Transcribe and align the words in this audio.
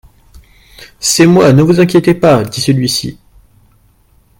C'est 0.99 1.27
moi, 1.27 1.53
ne 1.53 1.61
vous 1.61 1.79
inquiétez 1.79 2.15
pas, 2.15 2.43
dit 2.43 2.59
celui-ci. 2.59 3.19